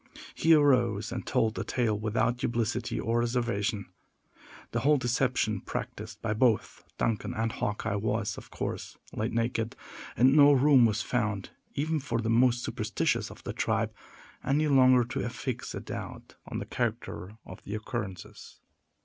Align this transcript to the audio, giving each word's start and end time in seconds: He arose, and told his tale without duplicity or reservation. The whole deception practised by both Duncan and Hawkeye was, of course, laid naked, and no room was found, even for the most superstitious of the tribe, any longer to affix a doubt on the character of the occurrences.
He 0.33 0.55
arose, 0.55 1.11
and 1.11 1.27
told 1.27 1.55
his 1.55 1.65
tale 1.67 1.95
without 1.95 2.37
duplicity 2.37 2.99
or 2.99 3.19
reservation. 3.19 3.85
The 4.71 4.79
whole 4.79 4.97
deception 4.97 5.61
practised 5.61 6.23
by 6.23 6.33
both 6.33 6.83
Duncan 6.97 7.35
and 7.35 7.51
Hawkeye 7.51 7.93
was, 7.97 8.35
of 8.35 8.49
course, 8.49 8.97
laid 9.13 9.31
naked, 9.31 9.75
and 10.17 10.35
no 10.35 10.53
room 10.53 10.87
was 10.87 11.03
found, 11.03 11.51
even 11.75 11.99
for 11.99 12.19
the 12.19 12.31
most 12.31 12.63
superstitious 12.63 13.29
of 13.29 13.43
the 13.43 13.53
tribe, 13.53 13.93
any 14.43 14.67
longer 14.67 15.03
to 15.03 15.23
affix 15.23 15.75
a 15.75 15.79
doubt 15.79 16.33
on 16.47 16.57
the 16.57 16.65
character 16.65 17.37
of 17.45 17.63
the 17.63 17.75
occurrences. 17.75 18.59